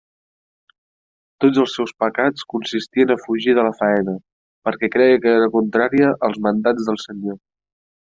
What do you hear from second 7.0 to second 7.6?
Senyor.